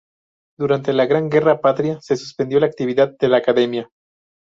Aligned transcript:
Durante 0.57 0.93
la 0.93 1.05
Gran 1.05 1.29
Guerra 1.29 1.61
Patria 1.61 1.99
se 2.01 2.15
suspendió 2.17 2.59
la 2.59 2.65
actividad 2.65 3.15
de 3.19 3.27
la 3.29 3.37
Academia. 3.37 3.87